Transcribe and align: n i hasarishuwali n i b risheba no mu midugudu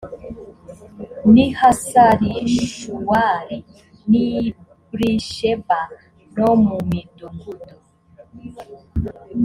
n 1.33 1.35
i 1.43 1.47
hasarishuwali 1.59 3.57
n 4.09 4.11
i 4.25 4.27
b 4.95 4.97
risheba 4.99 5.79
no 6.35 6.51
mu 6.63 6.77
midugudu 6.89 7.75